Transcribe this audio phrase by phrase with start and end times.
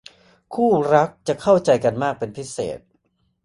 [0.53, 2.79] คู่รักจะเข้าใจกันมากเป็นพิเศษ